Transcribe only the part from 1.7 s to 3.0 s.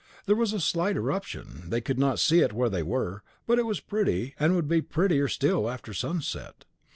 could not see it where they